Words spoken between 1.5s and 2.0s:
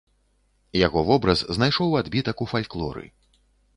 знайшоў